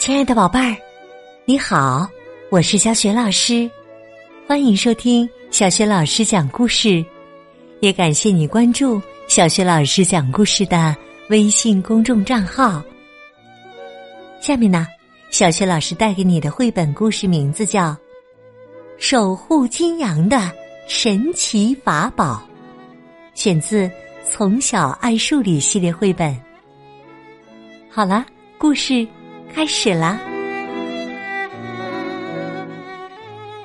[0.00, 0.74] 亲爱的宝贝儿，
[1.44, 2.08] 你好，
[2.48, 3.70] 我是小雪老师，
[4.46, 7.04] 欢迎收听小雪老师讲故事，
[7.80, 8.98] 也感谢你关注
[9.28, 10.96] 小雪老师讲故事的
[11.28, 12.82] 微信公众账号。
[14.40, 14.86] 下面呢，
[15.30, 17.88] 小雪老师带给你的绘本故事名字叫
[18.96, 20.50] 《守护金阳的
[20.88, 22.42] 神奇法宝》，
[23.38, 23.86] 选自
[24.26, 26.34] 《从小爱数理》系列绘本。
[27.90, 28.24] 好了，
[28.56, 29.06] 故事。
[29.54, 30.18] 开始了，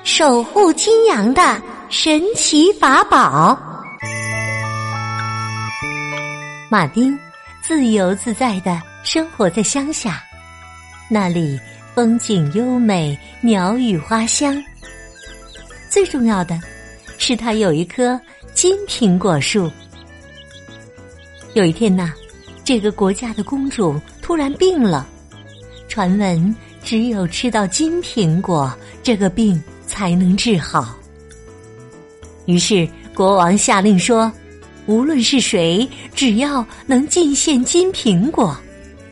[0.04, 3.58] 守护金阳的神奇法宝。
[6.68, 7.18] 马丁
[7.62, 10.22] 自由自在的生活在乡下，
[11.08, 11.58] 那里
[11.94, 14.62] 风景优美，鸟语花香。
[15.88, 16.60] 最重要的
[17.16, 18.20] 是，他有一棵
[18.52, 19.70] 金苹果树。
[21.54, 22.12] 有一天呐，
[22.64, 25.06] 这个国家的公主突然病了。
[25.96, 28.70] 传闻只有吃到金苹果，
[29.02, 30.94] 这个病才能治好。
[32.44, 34.30] 于是国王下令说
[34.84, 38.54] ：“无论是谁，只要能进献金苹果，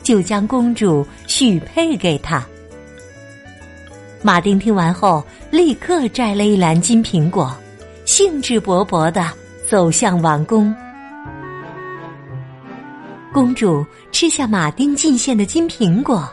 [0.03, 2.45] 就将公主许配给他。”
[4.21, 7.57] 马丁听完后，立刻摘了一篮金苹果，
[8.05, 9.33] 兴致勃勃的
[9.67, 10.71] 走向王宫。
[13.33, 16.29] 公主吃下马丁进献的金苹果。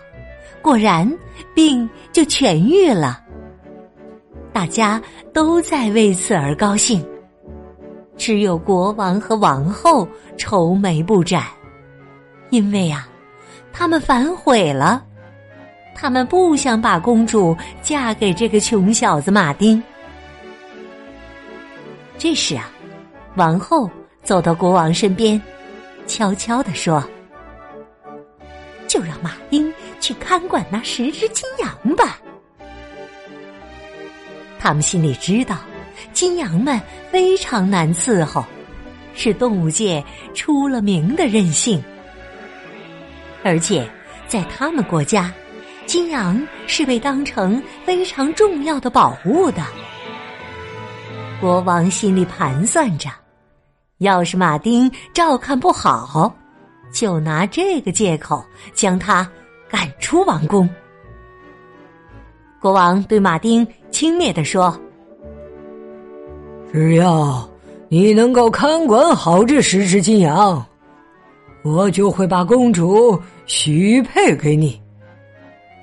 [0.62, 1.12] 果然，
[1.56, 3.20] 病就痊愈了。
[4.54, 5.02] 大家
[5.34, 7.04] 都在为此而高兴，
[8.16, 11.44] 只有国王和王后愁眉不展，
[12.52, 13.08] 因为啊，
[13.74, 15.04] 他们反悔了，
[15.96, 19.82] 他们不想把公主嫁给这个穷小子马丁。
[22.18, 22.70] 这时啊，
[23.36, 23.90] 王后
[24.22, 25.42] 走到国王身边，
[26.06, 27.04] 悄悄地说
[28.86, 32.20] ：“就让马丁。”去看管那十只金羊吧。
[34.60, 35.58] 他们心里知道，
[36.12, 36.80] 金羊们
[37.10, 38.46] 非常难伺候，
[39.16, 40.04] 是动物界
[40.34, 41.82] 出了名的任性。
[43.44, 43.90] 而且
[44.28, 45.34] 在他们国家，
[45.86, 49.64] 金羊是被当成非常重要的宝物的。
[51.40, 53.10] 国王心里盘算着，
[53.98, 56.32] 要是马丁照看不好，
[56.94, 58.46] 就拿这个借口
[58.76, 59.28] 将他。
[59.72, 60.70] 赶出王宫，
[62.60, 64.78] 国王对马丁轻蔑地说
[66.74, 67.50] ：“只要
[67.88, 70.64] 你能够看管好这十只金羊，
[71.64, 74.80] 我就会把公主许配给你。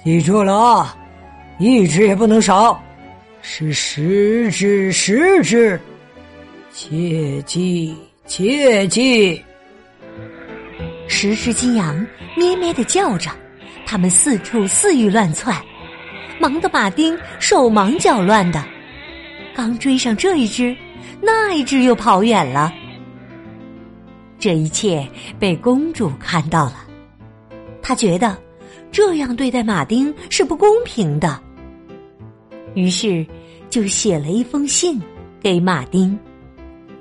[0.05, 0.95] 记住了啊，
[1.59, 2.79] 一只也不能少，
[3.41, 5.81] 是十只，十只，
[6.71, 7.97] 切记，
[8.27, 9.43] 切记。”
[11.09, 12.07] 十只金羊
[12.37, 13.31] 咩咩的叫着。
[13.91, 15.57] 他们四处肆意乱窜，
[16.39, 18.63] 忙得马丁手忙脚乱的。
[19.55, 20.77] 刚追上这一只，
[21.23, 22.71] 那一只又跑远了。
[24.39, 26.85] 这一切被公主看到了，
[27.81, 28.37] 她觉得
[28.93, 31.41] 这样对待马丁是不公平的，
[32.75, 33.27] 于是
[33.71, 35.01] 就写了一封信
[35.41, 36.17] 给马丁，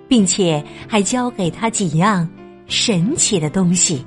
[0.08, 2.26] 并且还交给他几样
[2.66, 4.06] 神奇的东西。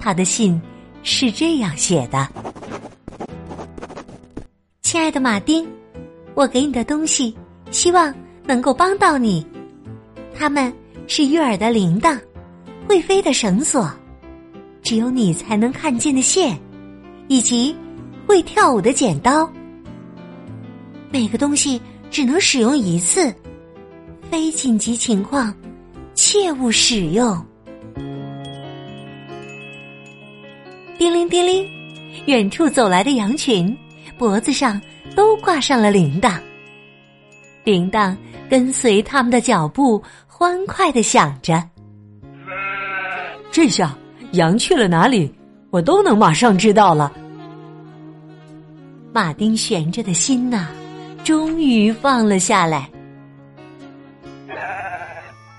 [0.00, 0.60] 他的信。
[1.06, 2.26] 是这样写的
[4.80, 5.68] ：“亲爱的马丁，
[6.34, 7.36] 我给你的东西，
[7.70, 8.12] 希望
[8.44, 9.46] 能够帮到你。
[10.34, 10.72] 它们
[11.06, 12.18] 是悦耳的铃铛，
[12.88, 13.88] 会飞的绳索，
[14.82, 16.58] 只有你才能看见的线，
[17.28, 17.76] 以及
[18.26, 19.48] 会跳舞的剪刀。
[21.10, 23.32] 每个东西只能使用一次，
[24.30, 25.54] 非紧急情况，
[26.14, 27.44] 切勿使用。”
[31.04, 31.68] 叮铃叮铃，
[32.24, 33.76] 远处走来的羊群
[34.16, 34.80] 脖子上
[35.14, 36.40] 都挂上了铃铛，
[37.62, 38.16] 铃铛
[38.48, 41.62] 跟随他们的脚步欢快的响着。
[43.52, 43.94] 这下
[44.32, 45.30] 羊去了哪里，
[45.68, 47.12] 我都能马上知道了。
[49.12, 50.68] 马丁悬着的心呐，
[51.22, 52.88] 终于放了下来。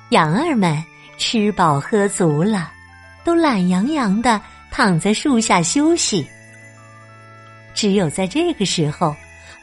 [0.10, 0.84] 羊儿们
[1.20, 2.72] 吃饱喝足了，
[3.24, 4.42] 都懒洋洋的。
[4.76, 6.28] 躺在树下休息。
[7.74, 9.16] 只有在这个时候，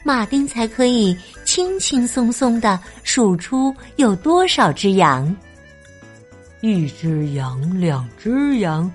[0.03, 1.15] 马丁才可以
[1.45, 5.35] 轻轻松松的数出有多少只羊。
[6.61, 8.91] 一只羊，两只羊，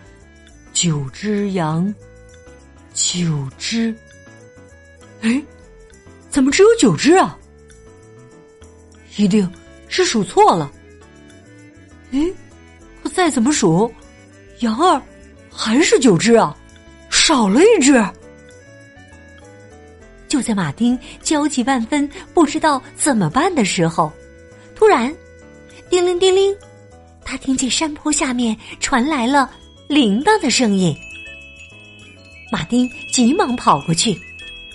[0.72, 1.94] 九只羊，
[2.92, 3.94] 九只。
[5.20, 5.40] 哎，
[6.30, 7.38] 怎么只有九只啊？
[9.16, 9.48] 一定
[9.86, 10.68] 是数错了。
[12.10, 12.18] 哎，
[13.04, 13.88] 我再怎么数，
[14.58, 15.00] 羊儿。
[15.60, 16.56] 还是九只啊，
[17.10, 18.00] 少了一只。
[20.28, 24.12] 就在马丁焦急万分、不知道怎么办的时候，
[24.76, 25.12] 突然，
[25.90, 26.54] 叮铃叮铃，
[27.24, 29.50] 他听见山坡下面传来了
[29.88, 30.96] 铃铛的声音。
[32.52, 34.16] 马丁急忙跑过去，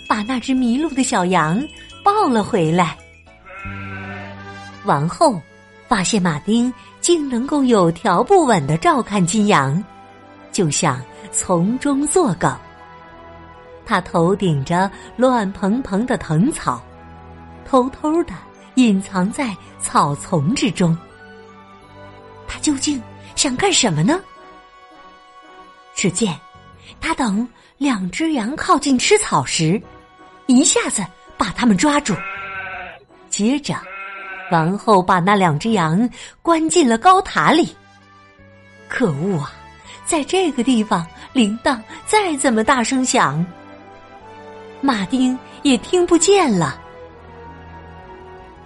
[0.05, 1.65] 把那只迷路的小羊
[2.03, 2.97] 抱了回来。
[4.83, 5.41] 王后
[5.87, 9.81] 发现马丁竟能够有条不紊的照看金羊，
[10.53, 12.57] 就想从中作梗。
[13.85, 16.81] 他头顶着乱蓬蓬的藤草，
[17.65, 18.33] 偷偷的
[18.75, 20.97] 隐藏在草丛之中。
[22.47, 23.01] 他究竟
[23.35, 24.17] 想干什么呢？
[25.93, 26.33] 只见
[27.01, 27.45] 他等
[27.77, 29.81] 两只羊靠近吃草时，
[30.45, 31.05] 一下子
[31.37, 32.15] 把他们抓住。
[33.29, 33.75] 接着，
[34.51, 36.09] 王后把那两只羊
[36.41, 37.75] 关进了高塔里。
[38.87, 39.51] 可恶啊！
[40.05, 43.45] 在这个地方，铃铛再怎么大声响。
[44.81, 46.79] 马丁也听不见了。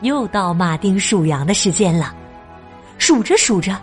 [0.02, 2.14] 又到马丁数羊的时间了，
[2.98, 3.75] 数着数着，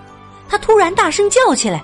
[0.49, 1.83] 他突然大声叫起来：“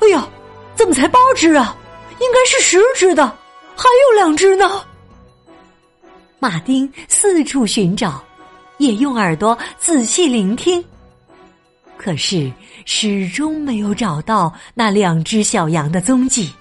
[0.00, 0.26] 哎呀，
[0.74, 1.76] 怎么才八只啊？
[2.20, 3.26] 应该是十只的，
[3.76, 4.82] 还有两只呢！”
[6.40, 8.22] 马丁四处寻找，
[8.78, 10.84] 也用耳朵仔细聆听，
[11.96, 12.52] 可是
[12.84, 16.52] 始终没有找到那两只小羊的踪迹。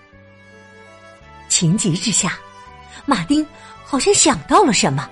[1.47, 2.33] 情急之下。
[3.05, 3.45] 马丁
[3.83, 5.05] 好像想到了什么，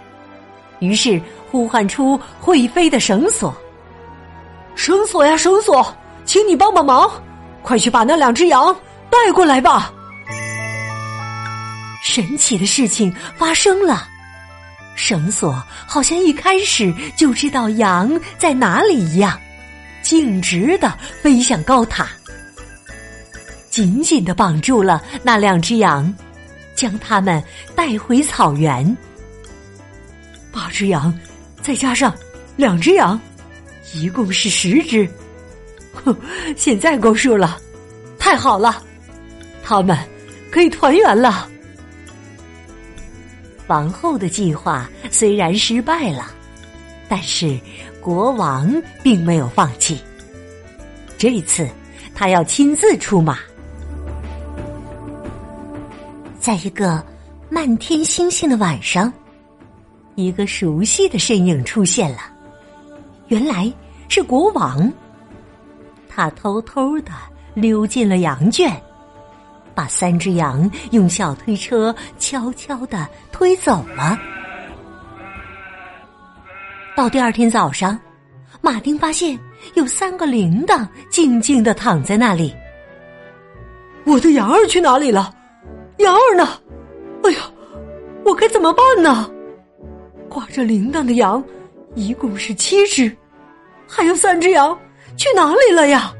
[0.80, 3.54] 于是呼唤出会飞的绳索。
[4.74, 7.12] 绳索呀，绳索，请你帮帮忙，
[7.62, 8.74] 快去把那两只羊
[9.10, 9.92] 带过来吧！
[12.02, 14.08] 神奇的事情发生了，
[14.96, 19.38] 绳索好像一开始就知道羊在哪里一样，
[20.12, 22.10] 径直的飞向高塔，
[23.70, 26.14] 紧紧的绑住了那两只羊。
[26.76, 27.42] 将它们
[27.78, 28.86] 带回草原。
[30.52, 31.18] 八只羊，
[31.62, 32.14] 再加上
[32.58, 33.18] 两只羊，
[33.94, 35.10] 一共是十只。
[36.04, 36.14] 哼，
[36.58, 37.58] 现在够数了，
[38.20, 38.84] 太好了，
[39.64, 39.98] 他们
[40.52, 41.48] 可以团圆了。
[43.68, 46.34] 王后的计划虽然失败了，
[47.08, 47.58] 但是
[48.02, 48.70] 国王
[49.04, 50.02] 并没有放弃。
[51.18, 51.70] 这一次，
[52.16, 53.38] 他要亲自出马。
[56.40, 57.04] 在一个
[57.50, 59.14] 漫天星星的晚上，
[60.16, 62.22] 一个熟悉的身影出现了。
[63.28, 63.72] 原来
[64.10, 64.92] 是国王。
[66.10, 67.12] 他偷偷的
[67.54, 68.70] 溜进了羊圈，
[69.76, 74.20] 把三只羊用小推车悄悄的推走了。
[77.02, 78.00] 到第二天早上，
[78.62, 79.36] 马丁发现
[79.74, 82.56] 有三个铃铛静静的躺在那里。
[84.06, 85.34] 我的羊儿去哪里了？
[85.98, 86.48] 羊儿呢？
[87.24, 87.40] 哎呀，
[88.24, 89.28] 我该怎么办呢？
[90.30, 91.44] 挂着铃铛的羊
[91.96, 93.12] 一共是七只，
[93.88, 94.78] 还有三只羊
[95.18, 96.14] 去哪里了呀？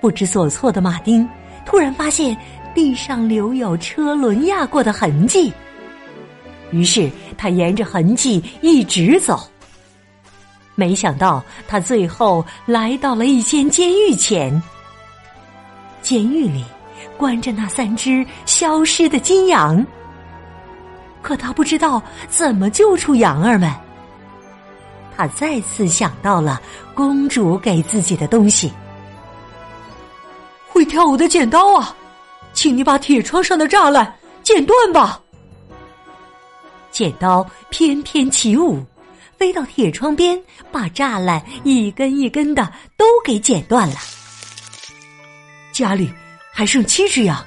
[0.00, 1.28] 不知所措的马丁
[1.66, 2.34] 突然发现
[2.74, 5.52] 地上留有车轮压过的痕迹，
[6.70, 9.40] 于是他沿着痕迹一直走。
[10.74, 14.62] 没想到他最后来到了一间监狱前，
[16.02, 16.64] 监狱里。
[17.16, 19.82] 关着那三只消失的金羊，
[21.22, 23.72] 可他不知道怎么救出羊儿们。
[25.16, 26.60] 他再次想到了
[26.94, 28.70] 公主给自己的东西——
[30.68, 31.96] 会跳舞的剪刀啊！
[32.52, 35.18] 请你把铁窗上的栅栏剪断吧。
[36.96, 38.82] 剪刀翩翩起舞，
[39.36, 43.96] 飞到铁窗边，把栅栏一根一根的都给剪断了。
[45.72, 46.10] 家里。
[46.50, 47.46] 还剩七只羊，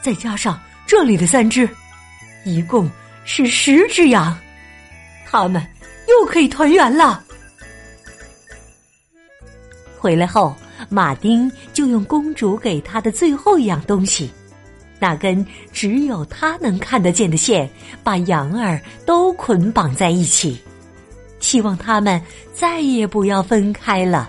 [0.00, 1.68] 再加上这里的三只，
[2.46, 2.90] 一共
[3.26, 4.34] 是十只羊，
[5.26, 5.62] 他们
[6.08, 7.22] 又可以团圆了。
[9.98, 10.56] 回来后，
[10.88, 14.30] 马丁就用公主给他的最后一样东西——
[14.98, 17.68] 那根只有他能看得见的线，
[18.02, 20.60] 把羊儿都捆绑在一起，
[21.40, 22.20] 希望他们
[22.52, 24.28] 再也不要分开了。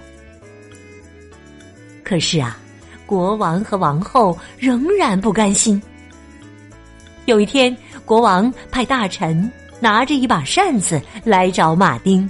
[2.04, 2.58] 可是啊。
[3.06, 5.82] 国王和王后仍然不甘心。
[7.26, 12.30] 有一天，国王派大臣拿着一把扇子来找马丁。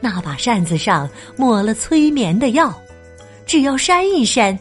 [0.00, 2.74] 那把扇子上抹了催眠的药，
[3.44, 4.58] 只要扇一扇，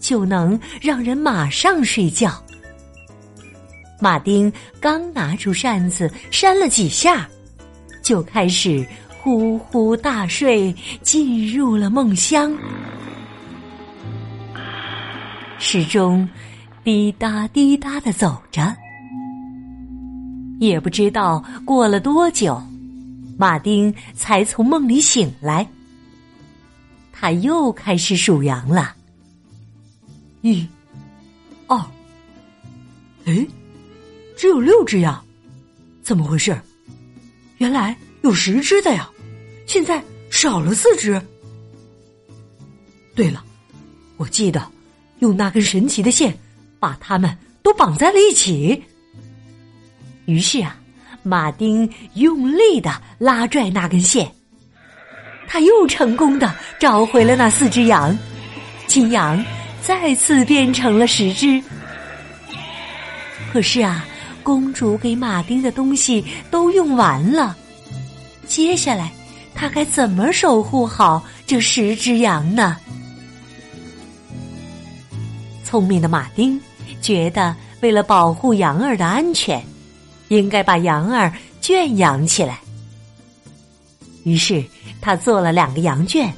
[0.00, 2.32] 就能让人马上睡觉。
[4.00, 7.28] 马丁刚拿出扇子扇了几下，
[8.02, 8.86] 就开始
[9.18, 12.54] 呼呼大睡，进入了梦乡。
[15.58, 16.28] 时钟
[16.84, 18.76] 滴答滴答的走着，
[20.60, 22.62] 也不知道过了多久，
[23.38, 25.66] 马丁才从梦里醒来。
[27.10, 28.94] 他又开始数羊了，
[30.42, 30.66] 一、
[31.66, 31.76] 二，
[33.24, 33.46] 哎，
[34.36, 35.24] 只有六只羊，
[36.02, 36.56] 怎么回事？
[37.58, 39.10] 原来有十只的呀，
[39.66, 41.20] 现在少了四只。
[43.14, 43.42] 对了，
[44.18, 44.70] 我记得
[45.20, 46.38] 用那根神奇的线
[46.78, 48.80] 把它们都绑在了一起。
[50.26, 50.78] 于是啊，
[51.22, 54.30] 马丁用力的拉拽那根线，
[55.48, 58.16] 他又成功的找回了那四只羊，
[58.86, 59.42] 金羊
[59.86, 61.62] 再次变成了十只。
[63.52, 64.04] 可是啊，
[64.42, 67.56] 公主给马丁的东西都用完了，
[68.48, 69.12] 接下来
[69.54, 72.76] 他该怎么守护好这十只羊呢？
[75.62, 76.60] 聪明的马丁
[77.00, 79.64] 觉得，为了保护羊儿的安全，
[80.28, 82.58] 应该把羊儿圈养起来。
[84.24, 84.64] 于是
[85.00, 86.32] 他做了两个羊圈，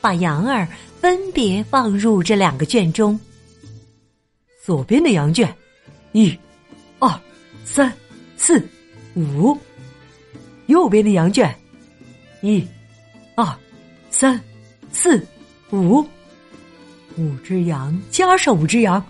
[0.00, 0.68] 把羊儿
[1.00, 3.18] 分别放入这两个圈中。
[4.64, 5.54] 左边的羊圈，
[6.12, 6.36] 一、
[6.98, 7.20] 二、
[7.64, 7.92] 三、
[8.36, 8.60] 四、
[9.14, 9.56] 五；
[10.66, 11.54] 右边的羊圈，
[12.42, 12.66] 一、
[13.34, 13.56] 二、
[14.10, 14.40] 三、
[14.90, 15.24] 四、
[15.70, 16.04] 五。
[17.18, 19.02] 五只羊加上五只羊，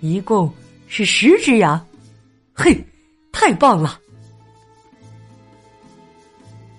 [0.00, 0.52] 一共
[0.88, 1.86] 是十只羊。
[2.52, 2.82] 嘿，
[3.30, 4.00] 太棒了！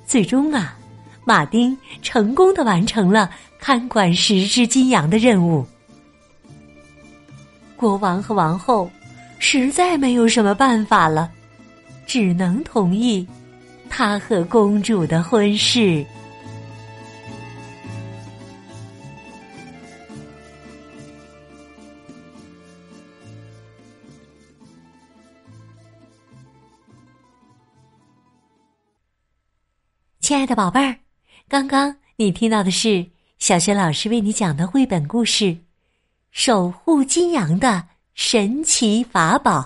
[0.06, 0.78] 最终啊，
[1.26, 3.30] 马丁成功的完成了
[3.60, 5.66] 看管十只金羊的任务。
[7.76, 8.90] 国王和王后
[9.40, 11.30] 实在没有什么办法了，
[12.06, 13.28] 只能同意
[13.90, 16.06] 他和公主的婚事。
[30.22, 30.96] 亲爱的宝贝儿，
[31.48, 33.06] 刚刚你听到的是
[33.38, 35.46] 小学老师为你讲的绘本故事
[36.32, 39.60] 《守护金羊的神奇法宝》，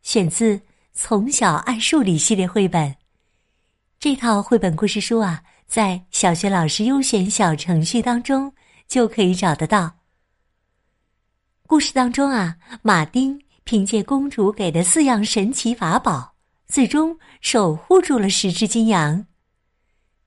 [0.00, 0.56] 选自
[0.94, 2.96] 《从小爱数理》系列绘本。
[4.00, 8.50] 这套绘本故事书啊，在小学老师优选小程序当中
[8.88, 9.94] 就可以找得到。
[11.66, 16.34] 故事当中啊，马丁凭借公主给的四样神奇法宝，
[16.66, 19.26] 最终守护住了十只金羊。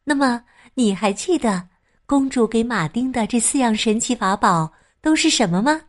[0.04, 0.44] 那么，
[0.80, 1.70] 你还记得
[2.06, 5.82] 公主给马丁的这四样神奇法宝都是什么吗？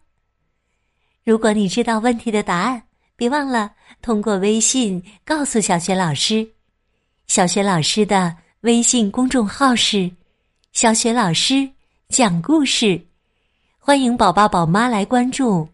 [1.23, 6.49] 如果你知道问题的答案，别忘了通过微信告诉小雪老师。
[7.26, 10.11] 小雪老师的微信公众号是
[10.73, 11.68] “小雪老师
[12.09, 12.99] 讲故事”，
[13.78, 15.68] 欢迎宝宝宝妈来关注。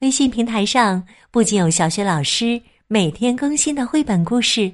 [0.00, 4.72] 微信平台上不仅有小雪老师每天更新的绘本故事。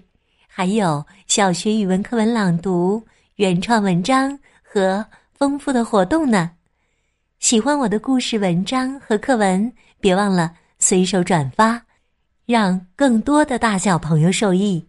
[0.48, 3.04] 还有小学语文课文朗读、
[3.36, 6.52] 原创文章和丰富的活动呢。
[7.40, 11.84] 喜欢我的故事、文章和课文，别忘了随手转发，
[12.46, 14.86] 让更多的大小朋友受益。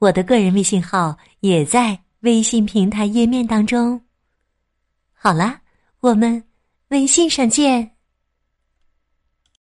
[0.00, 4.02] 我的个人微信号也在微信平台页面当中。
[5.14, 5.62] 好啦，
[6.00, 6.44] 我们
[6.88, 7.92] 微信上见。